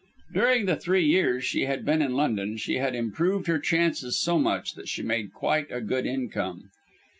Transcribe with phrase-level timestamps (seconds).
[0.33, 4.39] During the three years she had been in London, she had improved her chances so
[4.39, 6.71] much that she made quite a good income.